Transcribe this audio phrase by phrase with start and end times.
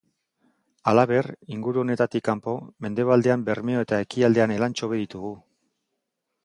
[0.91, 2.57] Halaber, inguru honetatik kanpo,
[2.87, 5.35] mendebaldean Bermeo eta ekialdean Elantxobe ditugu.